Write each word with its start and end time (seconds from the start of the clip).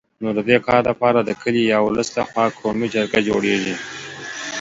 نو 0.21 0.29
د 0.37 0.39
دي 0.49 0.57
کار 0.67 0.81
دپاره 0.89 1.19
د 1.23 1.31
کلي 1.41 1.63
یا 1.71 1.79
ولس 1.81 2.09
له 2.17 2.23
خوا 2.29 2.45
قومي 2.59 2.87
جرګه 2.93 3.19
جوړېږي 3.27 3.75